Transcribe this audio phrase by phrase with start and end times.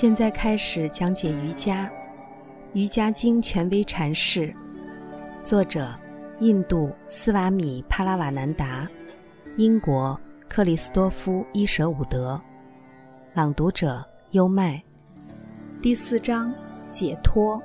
[0.00, 1.86] 现在开始讲解瑜伽，
[2.72, 4.54] 《瑜伽经》权威阐释，
[5.42, 5.92] 作者
[6.38, 8.88] 印度斯瓦米帕拉瓦南达，
[9.56, 10.16] 英国
[10.48, 12.40] 克里斯多夫伊舍伍德，
[13.34, 14.80] 朗读者优麦。
[15.82, 16.54] 第四章
[16.88, 17.60] 解脱，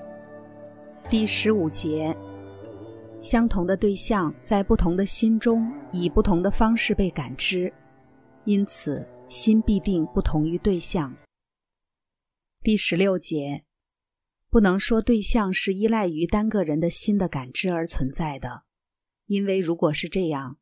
[1.11, 2.17] 第十五节，
[3.21, 7.71] 相同的对象在不同的心中以不同的方式被感知，
[8.45, 11.13] 因此心必定不同于对象。
[12.63, 13.65] 第十六节，
[14.49, 18.63] 不能说对象是依赖于单个人的心的感知而存在的，
[19.25, 20.59] 因为如果是这样，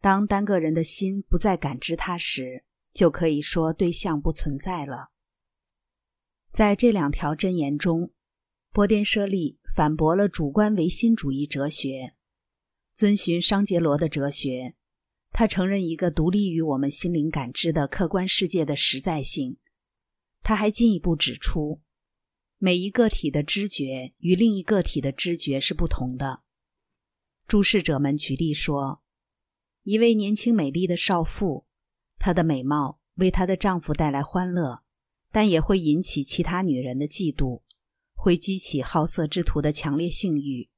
[0.00, 5.12] 当单个人的心不再感知它时，就可以说对象不存在了。
[6.50, 8.10] 在这两条箴言中，
[8.72, 12.14] 波颠舍利反驳了主观唯心主义哲学，
[12.96, 14.74] 遵循商杰罗的哲学，
[15.30, 19.56] 他承认一个独立于我们心灵感知的客观世界的实在性。
[20.44, 21.80] 他还进一步指出，
[22.58, 26.42] 每一个体的知觉与另一个体的知觉是不同的。
[27.48, 29.02] 注视者们举例说，
[29.84, 31.66] 一位年轻美丽的少妇，
[32.18, 34.82] 她的美貌为她的丈夫带来欢乐，
[35.32, 37.62] 但也会引起其他女人的嫉妒，
[38.12, 40.68] 会激起好色之徒的强烈性欲，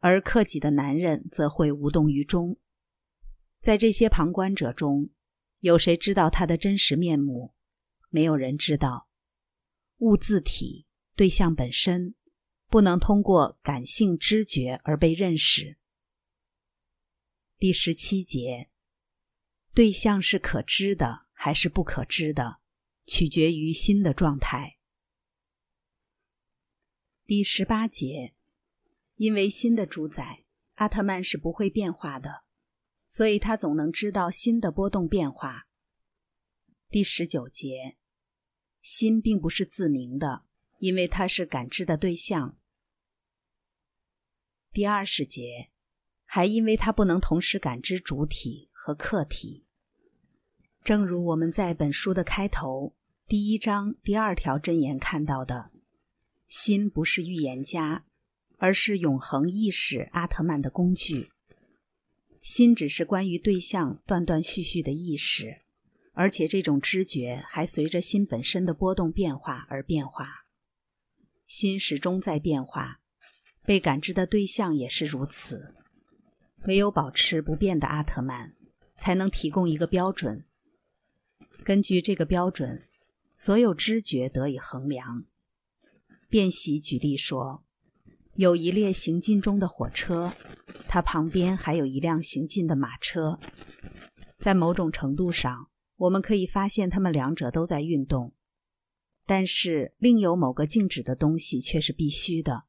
[0.00, 2.58] 而克己的男人则会无动于衷。
[3.60, 5.10] 在这些旁观者中，
[5.60, 7.54] 有谁知道她的真实面目？
[8.10, 9.08] 没有人知道，
[9.98, 12.16] 物自体对象本身
[12.68, 15.78] 不能通过感性知觉而被认识。
[17.56, 18.68] 第十七节，
[19.72, 22.60] 对象是可知的还是不可知的，
[23.06, 24.78] 取决于心的状态。
[27.24, 28.34] 第十八节，
[29.14, 30.44] 因为心的主宰
[30.74, 32.42] 阿特曼是不会变化的，
[33.06, 35.68] 所以他总能知道心的波动变化。
[36.88, 37.98] 第十九节。
[38.82, 40.44] 心并不是自明的，
[40.78, 42.56] 因为它是感知的对象。
[44.72, 45.70] 第二十节，
[46.24, 49.66] 还因为它不能同时感知主体和客体。
[50.82, 52.94] 正如我们在本书的开头
[53.26, 55.70] 第一章第二条箴言看到的，
[56.48, 58.06] 心不是预言家，
[58.56, 61.30] 而是永恒意识阿特曼的工具。
[62.40, 65.60] 心只是关于对象断断续续的意识。
[66.20, 70.44] 而且这种知觉还随着心本身的波动变化而变化，
[71.46, 73.00] 心始终在变化，
[73.64, 75.74] 被感知的对象也是如此。
[76.66, 78.54] 唯有保持不变的阿特曼，
[78.98, 80.44] 才能提供一个标准。
[81.64, 82.86] 根据这个标准，
[83.34, 85.24] 所有知觉得以衡量。
[86.28, 87.64] 卞喜举例说，
[88.34, 90.34] 有一列行进中的火车，
[90.86, 93.40] 它旁边还有一辆行进的马车，
[94.38, 95.68] 在某种程度上。
[96.00, 98.32] 我们可以发现，它们两者都在运动，
[99.26, 102.64] 但是另有某个静止的东西却是必须的。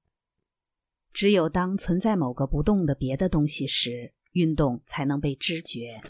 [1.13, 6.01] 只有当存在某个不动的别的东西时，运动才能被知觉。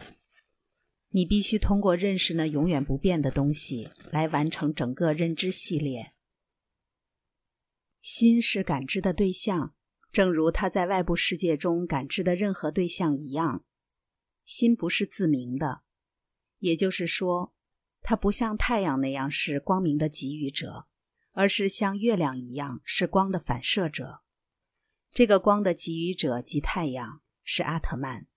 [1.09, 6.13] 你必须通过认识那永远不变的东西来完成整个认知系列。
[8.01, 9.75] 心是感知的对象，
[10.11, 13.63] 正如它在外部世界中感知的任何对象一样。
[14.43, 15.83] 心不是自明的。
[16.61, 17.53] 也就是说，
[18.01, 20.87] 它不像太阳那样是光明的给予者，
[21.33, 24.21] 而是像月亮一样是光的反射者。
[25.11, 28.27] 这个光的给予者即太阳，是阿特曼。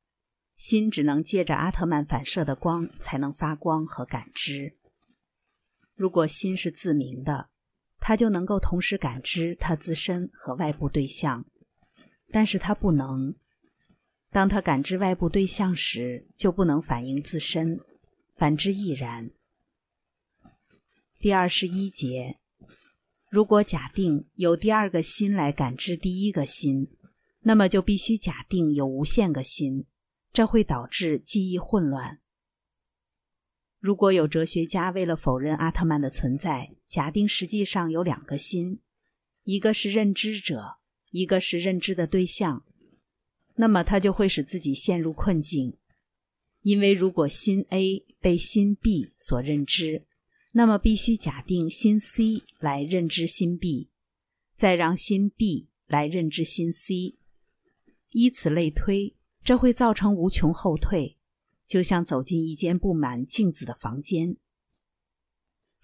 [0.56, 4.76] 心只能借着阿特曼反射的光才能发光和感知。
[5.94, 7.50] 如果心是自明的，
[7.98, 11.44] 它就能够同时感知它自身和外部对象，
[12.30, 13.34] 但是它不能。
[14.30, 17.80] 当它感知外部对象时，就不能反映自身。
[18.34, 19.30] 反之亦然。
[21.18, 22.38] 第二十一节，
[23.30, 26.88] 如果假定有第二个心来感知第一个心，
[27.40, 29.86] 那么就必须假定有无限个心，
[30.32, 32.20] 这会导致记忆混乱。
[33.78, 38.80] 如果有哲学家为了否认阿特曼的存在，假定实际上有两个心，
[39.44, 40.76] 一个是认知者，
[41.10, 42.64] 一个是认知的对象，
[43.56, 45.76] 那么他就会使自己陷入困境。
[46.64, 50.06] 因为如果心 A 被心 B 所认知，
[50.52, 53.90] 那么必须假定心 C 来认知心 B，
[54.56, 57.18] 再让心 D 来认知心 C，
[58.12, 61.18] 依此类推，这会造成无穷后退，
[61.66, 64.38] 就像走进一间布满镜子的房间。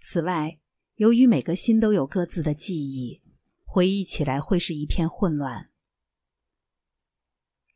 [0.00, 0.60] 此外，
[0.94, 3.20] 由于每个心都有各自的记忆，
[3.66, 5.68] 回忆起来会是一片混乱。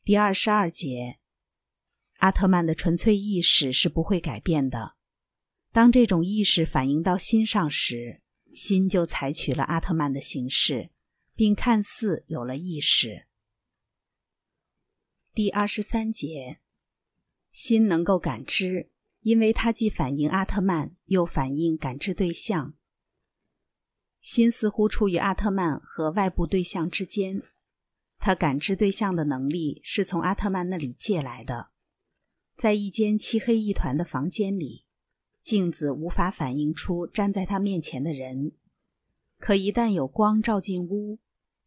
[0.03, 1.19] 第二十二节。
[2.19, 4.95] 阿特曼的纯粹意识是不会改变的。
[5.73, 8.23] 当这种意识反映到心上时，
[8.53, 10.91] 心就采取了阿特曼的形式，
[11.35, 13.27] 并看似有了意识。
[15.35, 16.61] 第二十三节，
[17.51, 18.91] 心能够感知，
[19.21, 22.75] 因为它既反映阿特曼，又反映感知对象。
[24.21, 27.43] 心似乎处于阿特曼和外部对象之间，
[28.19, 31.73] 他感知对象的能力是从阿特曼那里借来的。
[32.57, 34.85] 在一间漆黑一团的房间里，
[35.43, 38.53] 镜子无法反映出站在他面前的人，
[39.39, 41.19] 可一旦有光照进屋，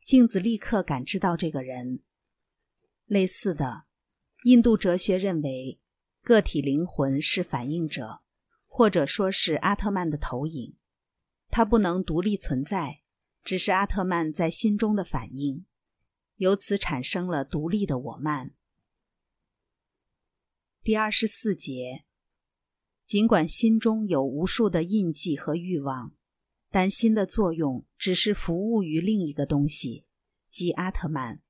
[0.04, 2.00] 镜子立刻感知到这个人。
[3.06, 3.84] 类似的，
[4.46, 5.80] 印度哲学认为，
[6.24, 8.22] 个体灵魂是反映者，
[8.66, 10.76] 或者说是阿特曼的投影。
[11.50, 13.02] 它不能独立存在，
[13.44, 15.66] 只是阿特曼在心中的反应，
[16.38, 18.54] 由此产生了独立的我慢。
[20.88, 22.06] 第二十四节，
[23.06, 26.16] 尽管心中有无数的印记和欲望，
[26.70, 30.06] 但心的作用只是服务于另一个东西，
[30.50, 31.42] 即阿特曼，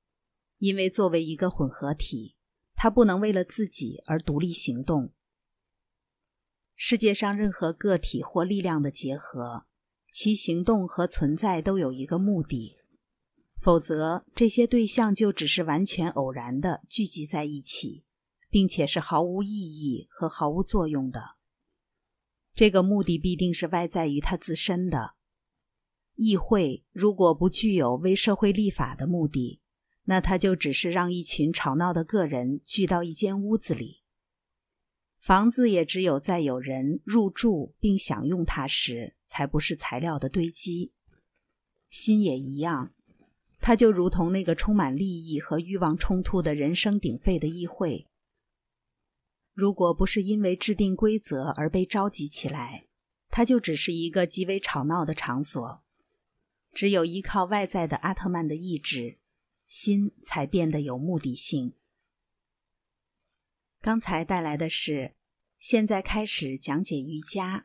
[0.56, 2.34] 因为作为一个混合体，
[2.74, 5.12] 它不能为了自己而独立行动。
[6.74, 9.66] 世界上任何个体或力量的结合。
[10.10, 12.74] 其行动和存在都有一个目的，
[13.60, 18.02] 否则这些对象就只是完全偶然的聚集在一起，
[18.50, 21.36] 并且是毫无意义和毫无作用的。
[22.54, 25.14] 这个目的必定是外在于它自身的。
[26.16, 29.60] 议会如果不具有为社会立法的目的，
[30.04, 34.02] 那它就只是让一群吵闹的个人聚到一间屋子里。
[35.20, 40.92] 房子也只有在有人入住并享用它时，才不是材料的堆积。
[41.88, 42.92] 心也一样，
[43.60, 48.07] 它就如同那个充满利益和欲望冲突的人声鼎沸的议会。
[49.58, 52.86] 如果不是因为制定规则而被召集起来，
[53.28, 55.82] 它就只是一个极为吵闹的场所。
[56.72, 59.18] 只有依靠外在的阿特曼的意志，
[59.66, 61.74] 心才变得有目的性。
[63.80, 65.16] 刚才带来的是，
[65.58, 67.58] 现在开始讲解瑜伽，《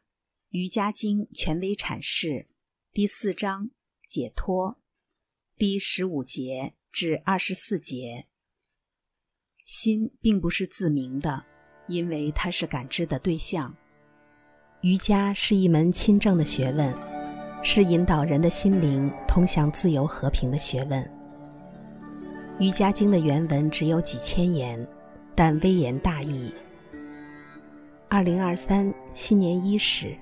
[0.49, 2.47] 瑜伽经》权威阐释，
[2.91, 3.69] 第四章
[4.07, 4.81] 解脱，
[5.55, 8.25] 第十五节至二十四节。
[9.63, 11.45] 心并不是自明的，
[11.87, 13.73] 因为它是感知的对象。
[14.81, 16.93] 瑜伽是一门亲政的学问，
[17.61, 21.03] 是引导人的心灵通向自由和平的学问。
[22.59, 24.85] 《瑜伽经》的原文只有几千言。
[25.35, 26.53] 但微言大义。
[28.07, 30.15] 二零二三新年伊始，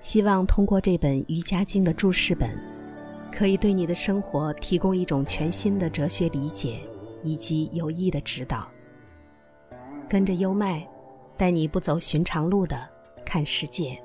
[0.00, 2.50] 希望通过这本《瑜伽经》的注释本，
[3.30, 6.80] 可以对你的生活提供一种全新的哲学理解
[7.22, 8.68] 以及有益的指导。
[10.12, 10.86] 跟着优麦，
[11.38, 12.86] 带你不走寻常路的
[13.24, 13.98] 看世界。